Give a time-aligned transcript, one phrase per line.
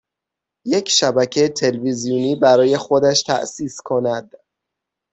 [0.65, 4.35] یک شبکه تلویزیونی برای خودش تاسیس کند